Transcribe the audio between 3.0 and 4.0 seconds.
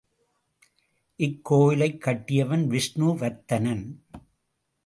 Vardhanan.